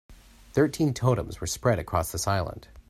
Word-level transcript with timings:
Thirteen 0.53 0.95
totems 0.95 1.39
were 1.39 1.45
spread 1.45 1.77
across 1.77 2.11
this 2.11 2.25
island. 2.27 2.69